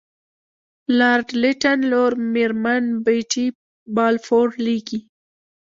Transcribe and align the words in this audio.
لارډ 0.97 1.27
لیټن 1.41 1.79
لور 1.91 2.11
میرمن 2.33 2.83
بیټي 3.05 3.45
بالفور 3.95 4.47
لیکي. 4.65 4.99